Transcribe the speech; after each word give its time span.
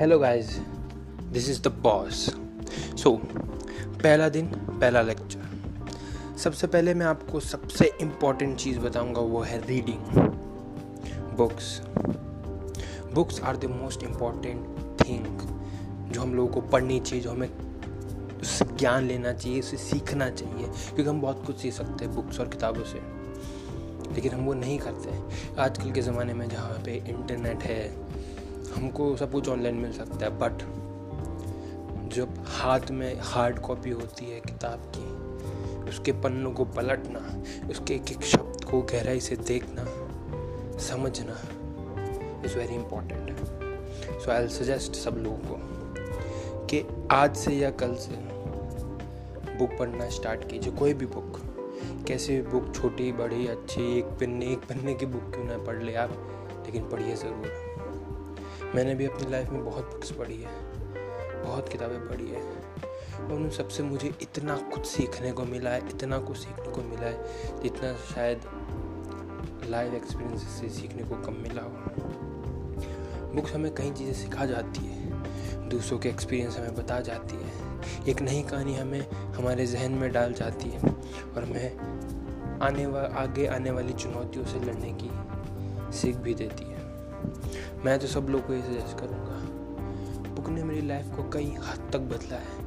Hello 0.00 0.18
guys 0.18 0.50
this 1.32 1.48
is 1.50 1.60
the 1.62 1.68
boss 1.68 2.14
so 3.02 3.10
पहला 4.02 4.28
दिन, 4.28 4.46
पहला 4.46 5.02
लेक्चर 5.02 6.38
सबसे 6.38 6.66
पहले 6.66 6.94
मैं 6.94 7.06
आपको 7.06 7.40
सबसे 7.40 7.90
इंपॉर्टेंट 8.00 8.56
चीज़ 8.56 8.78
बताऊँगा, 8.78 9.20
वो 9.20 9.40
है 9.40 9.66
reading 9.66 9.98
books 11.36 11.80
books 13.14 13.40
are 13.40 13.56
the 13.56 13.64
most 13.64 14.02
important 14.02 14.66
thing 15.00 15.38
जो 16.12 16.20
हम 16.20 16.34
लोगों 16.34 16.52
को 16.54 16.60
पढ़नी 16.60 17.00
चाहिए, 17.00 17.24
जो 17.24 17.30
हमें 17.30 17.48
उससे 18.40 18.64
ज्ञान 18.64 19.04
लेना 19.04 19.32
चाहिए 19.32 19.60
उसे 19.60 19.76
सीखना 19.76 20.30
चाहिए, 20.30 20.66
क्योंकि 20.66 21.10
हम 21.10 21.20
बहुत 21.20 21.44
कुछ 21.46 21.58
सीख 21.58 21.74
सकते 21.74 22.04
हैं 22.04 22.14
बुक्स 22.14 22.40
और 22.40 22.48
किताबों 22.48 22.84
से। 22.84 23.00
लेकिन 24.14 24.32
हम 24.32 24.40
वो 24.40 24.54
नहीं 24.54 24.78
करते। 24.78 25.18
आजकल 25.60 25.92
के 25.92 26.02
ज़माने 26.02 26.34
में 26.34 26.48
जहाँ 26.48 26.82
पे 26.84 26.94
इंटरनेट 27.08 27.62
है 27.62 28.10
हमको 28.70 29.16
सब 29.16 29.32
कुछ 29.32 29.48
ऑनलाइन 29.48 29.74
मिल 29.76 29.92
सकता 29.92 30.24
है 30.24 30.38
बट 30.38 30.62
जब 32.14 32.44
हाथ 32.48 32.90
में 32.90 33.20
हार्ड 33.22 33.58
कॉपी 33.58 33.90
होती 33.90 34.30
है 34.30 34.40
किताब 34.40 34.92
की, 34.96 35.04
उसके 35.90 36.12
पन्नों 36.22 36.52
को 36.52 36.64
पलटना, 36.64 37.20
उसके 37.70 37.94
एक 37.94 38.10
एक 38.12 38.22
शब्द 38.24 38.64
को 38.64 38.80
गहराई 38.82 39.20
से 39.20 39.36
देखना, 39.36 39.84
समझना 40.80 41.36
is 42.44 42.56
very 42.58 42.74
important 42.74 43.24
so 44.20 44.30
I 44.30 44.48
suggest 44.48 44.94
सब 44.94 45.16
लोगों 45.16 45.38
को 45.48 46.66
कि 46.66 46.84
आज 47.10 47.36
से 47.36 47.54
या 47.54 47.70
कल 47.82 47.94
से 47.96 48.18
बुक 49.58 49.78
पढ़ना 49.78 50.08
स्टार्ट 50.10 50.48
कीजिए, 50.50 50.72
कोई 50.72 50.94
भी 50.94 51.06
बुक 51.06 51.40
कैसे 52.08 52.40
बुक 52.42 52.74
छोटी, 52.74 53.10
बड़ी, 53.12 53.46
अच्छी, 53.46 53.98
एक 53.98 54.04
पन्ने 54.20 54.46
एक 54.52 54.68
पन्ने 54.68 54.94
की 54.94 55.06
बुक 55.06 55.32
क्यों 55.34 55.44
ना 55.44 55.58
पढ़ 55.64 55.82
ले 55.82 55.94
आप, 55.94 56.10
लेकिन 56.66 56.88
पढ़िए 56.88 57.16
ज़रूर। 57.16 57.69
मैंने 58.74 58.94
भी 58.94 59.06
अपनी 59.06 59.30
लाइफ 59.30 59.50
में 59.50 59.64
बहुत 59.64 59.84
बुक्स 59.84 60.10
पढ़ी 60.10 60.36
है, 60.36 60.50
बहुत 61.44 61.68
किताबें 61.68 62.08
पढ़ी 62.08 62.28
है, 62.30 62.42
और 63.20 63.32
उन 63.32 63.48
सबसे 63.50 63.82
मुझे 63.82 64.12
इतना 64.22 64.56
कुछ 64.74 64.86
सीखने 64.86 65.32
को 65.32 65.44
मिला 65.44 65.70
है, 65.70 65.88
इतना 65.88 66.18
कुछ 66.18 66.36
सीखने 66.36 66.72
को 66.72 66.82
मिला 66.82 67.06
है, 67.06 67.60
जितना 67.62 67.92
शायद 68.14 68.40
लाइव 69.70 69.94
एक्सपीरियंस 69.94 70.42
से 70.60 70.68
सीखने 70.68 71.02
को 71.02 71.16
कम 71.16 71.42
मिला 71.42 71.62
हो। 71.62 71.70
बुक्स 73.34 73.52
हमें 73.52 73.74
कई 73.74 73.90
चीज़ें 73.90 74.14
सिखा 74.14 74.46
जाती 74.46 74.86
है, 74.86 75.68
दूसरों 75.68 75.98
के 75.98 76.08
एक्सपीरियंस 76.08 76.58
हमें 76.58 76.74
बता 76.74 77.00
जाती 77.00 77.36
है, 77.36 77.52
एक 78.08 78.22
नई 78.22 78.42
कहानी 78.42 78.74
हमें 78.76 79.00
हमारे 79.10 79.66
जहन 79.66 79.92
में 79.92 80.10
डाल 80.12 80.32
जाती 80.32 80.68
है, 80.68 80.80
और 80.80 81.44
हमें 81.44 82.58
आने 82.62 82.86
वा, 82.86 83.00
आगे 83.00 83.46
आने 83.46 83.70
वाली 83.70 83.92
चुनौतियों 83.92 84.44
से 84.44 84.60
लड़ने 84.60 84.92
की 85.02 85.10
सीख 85.98 86.16
भी 86.16 86.34
देती 86.34 86.64
है। 86.64 86.69
मैं 87.84 87.98
तो 87.98 88.06
सब 88.06 88.26
लोग 88.30 88.46
को 88.46 88.52
ये 88.52 88.62
सजेस्ट 88.62 88.98
करूँगा 88.98 89.38
बुक 90.34 90.48
ने 90.48 90.62
मेरी 90.64 90.86
लाइफ 90.88 91.06
को 91.16 91.28
कई 91.30 91.54
हद 91.60 91.90
तक 91.92 92.00
बदला 92.10 92.36
है। 92.36 92.58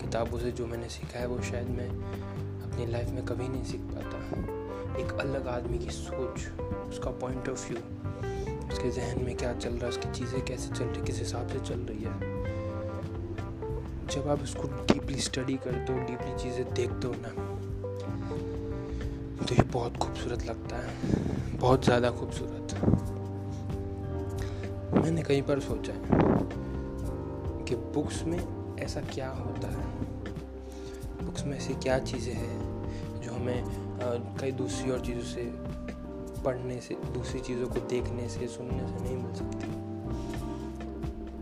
किताबों 0.00 0.38
से 0.38 0.50
जो 0.52 0.66
मैंने 0.66 0.88
सीखा 0.88 1.18
है, 1.18 1.26
वो 1.26 1.40
शायद 1.42 1.68
मैं 1.68 1.88
अपनी 1.88 2.86
लाइफ 2.86 3.08
में 3.08 3.24
कभी 3.24 3.48
नहीं 3.48 3.64
सीख 3.64 3.80
पाता। 3.92 4.16
एक 5.00 5.12
अलग 5.20 5.46
आदमी 5.48 5.78
की 5.78 5.90
सोच, 5.90 6.46
उसका 6.90 7.10
पॉइंट 7.20 7.48
ऑफ़ 7.48 7.68
व्यू 7.68 7.80
उसके 8.68 8.90
जहन 8.90 9.24
में 9.24 9.36
क्या 9.36 9.52
चल 9.54 9.70
रहा 9.70 9.82
है, 9.82 9.88
उसकी 9.88 10.10
चीज़ें 10.10 10.44
कैसे 10.44 10.74
चल 10.74 10.84
रही 10.84 11.02
किस 11.06 11.18
हिसाब 11.18 11.48
से 11.48 11.58
चल 11.60 11.80
रही 11.80 12.02
है। 12.02 12.34
जब 14.06 14.28
आप 14.28 14.42
उसको 14.42 14.68
डीपली 14.84 15.20
स्टडी 15.20 15.56
करते 15.64 15.92
हो 15.92 15.98
डीपली 16.00 16.34
चीज़ें 16.42 16.74
देखते 16.74 17.06
हो 17.06 17.14
ना 17.18 17.28
तो 19.38 19.54
ये 19.54 19.62
बहुत 19.62 19.96
खूबसूरत 19.96 20.46
लगता 20.46 20.76
है। 20.76 21.58
बहुत 21.58 21.84
ज़्यादा 21.84 22.10
खूबसूरत। 22.10 22.74
मैंने 24.96 25.22
कई 25.22 25.42
बार 25.42 25.60
सोचा 25.60 25.92
है 25.92 26.00
कि 27.64 27.74
बुक्स 27.74 28.22
में 28.22 28.38
ऐसा 28.78 29.00
क्या 29.00 29.30
होता 29.30 29.68
है? 29.68 29.84
बुक्स 31.24 31.44
में 31.44 31.56
ऐसी 31.56 31.74
क्या 31.74 31.98
चीज़ें 31.98 32.34
हैं 32.34 33.20
जो 33.20 33.32
हमें 33.32 33.64
कई 34.40 34.52
दूसरी 34.52 34.90
और 34.90 35.00
चीज़ों 35.00 35.22
से, 35.22 35.44
पढ़ने 36.42 36.80
से, 36.80 36.94
दूसरी 36.94 37.40
चीज़ों 37.40 37.66
को 37.66 37.80
देखने 37.80 38.28
से, 38.28 38.46
सुनने 38.46 38.86
से 38.88 39.04
नहीं 39.04 39.16
मिल 39.16 39.34
सकती। 39.34 39.66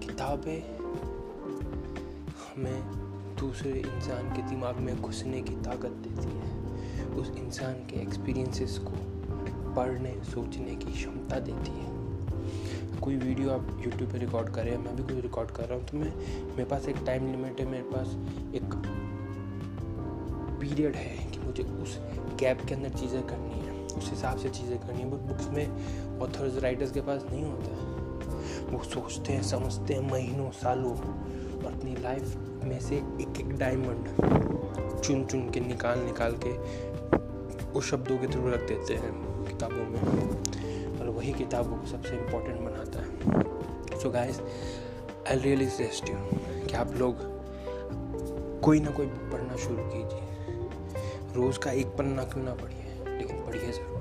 किताबें 0.07 0.61
हमें 2.45 2.81
दूसरे 3.37 3.71
इंसान 3.71 4.37
के 4.37 4.43
दिमाग 4.43 4.77
में 4.77 5.03
घुसने 5.03 5.43
की 5.43 5.55
ताकत 5.55 5.91
देती 6.07 6.31
है। 6.39 6.65
उस 7.15 7.31
इंसान 7.31 7.73
के 7.73 8.03
एक्सपीरियंसेस 8.03 8.79
को 8.79 8.93
पढ़ने, 9.75 10.15
सोचने 10.25 10.75
की 10.75 10.93
क्षमता 10.93 11.39
देती 11.39 11.71
है। 11.71 11.93
कोई 13.01 13.17
वीडियो 13.17 13.51
आप 13.51 13.67
यूट्यूब 13.85 14.11
पे 14.11 14.19
रिकॉर्ड 14.19 14.49
कर 14.55 14.65
रहे 14.65 14.75
हैं, 14.75 14.85
मैं 14.85 14.97
भी 14.97 15.03
कोई 15.03 15.21
रिकॉर्ड 15.21 15.51
कर 15.51 15.65
रहा 15.65 15.79
हूँ 15.79 15.87
तो 15.87 15.99
मैं, 15.99 16.13
मेरे 16.49 16.65
पास 16.65 16.89
एक 16.89 16.97
टाइम 17.07 17.31
लिमिट 17.31 17.61
है, 17.61 17.67
मेरे 17.67 17.83
पास 17.85 18.17
एक 18.55 18.75
पीरियड 20.61 20.97
है 20.97 21.31
कि 21.31 21.39
मुझे 21.39 21.63
उस 21.83 21.99
गैप 22.41 22.65
के 22.69 22.75
अंदर 22.75 22.99
चीज़ें 22.99 23.23
करनी 23.23 23.61
है, 23.61 23.73
उस 23.99 24.11
हिसाब 24.11 24.39
से 24.39 24.49
चीज़ें 24.51 24.79
करनी 24.79 25.01
है 25.01 25.11
बट 25.11 25.29
बुक्स 25.29 25.49
में 25.49 26.21
ऑथर्स 26.21 26.63
राइटर्स 26.63 26.93
के 26.93 27.01
पास 27.01 27.25
नहीं 27.31 27.45
होता 27.45 27.71
है। 27.71 27.93
वो 28.67 28.83
सोचते 28.85 29.33
हैं, 29.33 29.43
समझते 29.43 29.95
हैं 29.95 30.11
महीनों, 30.11 30.51
सालों, 30.53 30.93
और 30.93 31.73
अपनी 31.73 31.95
लाइफ 32.03 32.37
में 32.65 32.79
से 32.81 32.97
एक 32.97 33.41
एक 33.41 33.57
डायमंड 33.59 35.03
चुन 35.03 35.25
चुन 35.25 35.49
के 35.51 35.61
निकाल 35.61 35.99
निकाल 35.99 36.37
के 36.45 36.53
उस 37.79 37.91
शब्दों 37.91 38.19
के 38.19 38.27
थ्रू 38.27 38.49
रख 38.51 38.69
देते 38.69 38.95
हैं 38.95 39.13
किताबों 39.47 39.85
में। 39.85 40.03
और 41.05 41.11
वही 41.11 41.33
किताबों 41.33 41.77
को 41.77 41.87
सबसे 41.87 42.17
इम्पोर्टेंट 42.17 42.61
बनाता 42.61 42.99
है। 42.99 43.99
So 44.01 44.11
guys 44.11 44.41
I 45.31 45.39
really 45.39 45.67
suggest 45.69 46.09
you 46.11 46.17
कि 46.67 46.75
आप 46.77 46.95
लोग 46.95 47.17
कोई 48.63 48.81
ना 48.81 48.91
कोई 48.91 49.07
बुक 49.07 49.33
पढ़ना 49.33 49.57
शुरू 49.57 49.85
कीजिए। 49.87 50.23
रोज़ 51.35 51.59
का 51.59 51.71
एक 51.71 51.87
पन्ना 51.87 52.25
क्यों 52.25 52.45
ना 52.45 52.55
पढ़िए, 52.55 53.19
लेकिन 53.19 53.45
पढ़िए 53.47 53.73
ज़रूर। 53.73 53.94